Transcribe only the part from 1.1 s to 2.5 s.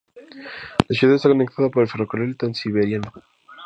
está conectada por el ferrocarril